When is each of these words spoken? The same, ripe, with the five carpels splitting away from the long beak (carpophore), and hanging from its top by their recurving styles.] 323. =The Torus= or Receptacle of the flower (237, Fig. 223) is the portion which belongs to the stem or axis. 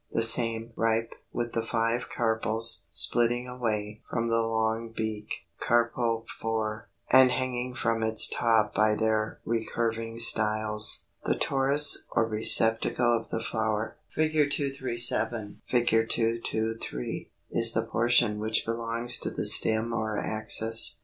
The 0.11 0.23
same, 0.23 0.73
ripe, 0.75 1.13
with 1.31 1.53
the 1.53 1.61
five 1.61 2.07
carpels 2.09 2.85
splitting 2.89 3.47
away 3.47 4.01
from 4.09 4.29
the 4.29 4.41
long 4.41 4.89
beak 4.91 5.45
(carpophore), 5.59 6.89
and 7.11 7.29
hanging 7.31 7.75
from 7.75 8.01
its 8.01 8.27
top 8.27 8.73
by 8.73 8.95
their 8.95 9.41
recurving 9.45 10.19
styles.] 10.19 11.05
323. 11.23 11.23
=The 11.35 11.39
Torus= 11.45 11.97
or 12.13 12.25
Receptacle 12.27 13.15
of 13.15 13.29
the 13.29 13.43
flower 13.43 13.97
(237, 14.15 15.61
Fig. 15.67 15.87
223) 16.09 17.31
is 17.51 17.73
the 17.73 17.85
portion 17.85 18.39
which 18.39 18.65
belongs 18.65 19.19
to 19.19 19.29
the 19.29 19.45
stem 19.45 19.93
or 19.93 20.17
axis. 20.17 20.97